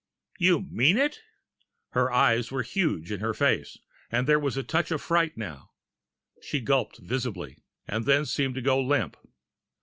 "You 0.39 0.61
mean 0.63 0.97
it!" 0.97 1.19
Her 1.91 2.11
eyes 2.11 2.49
were 2.51 2.63
huge 2.63 3.11
in 3.11 3.19
her 3.19 3.35
face, 3.35 3.77
and 4.11 4.25
there 4.25 4.39
was 4.39 4.57
a 4.57 4.63
touch 4.63 4.89
of 4.89 4.99
fright 4.99 5.37
now. 5.37 5.73
She 6.41 6.59
gulped 6.59 6.97
visibly, 6.97 7.59
and 7.87 8.05
then 8.05 8.25
seemed 8.25 8.55
to 8.55 8.63
go 8.63 8.81
limp. 8.81 9.15